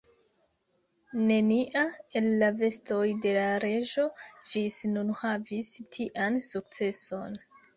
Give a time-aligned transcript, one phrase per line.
[1.27, 1.83] Nenia
[2.21, 4.07] el la vestoj de la reĝo
[4.55, 7.39] ĝis nun havis tian sukceson.